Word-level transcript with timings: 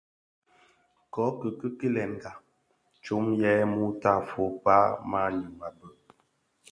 Kōki 1.13 1.49
kilènga 1.79 2.31
tsom 3.03 3.25
yè 3.41 3.51
mutafog 3.73 4.53
kpag 4.61 4.91
manyu 5.11 5.49
a 5.67 5.69
bhëg. 5.77 5.99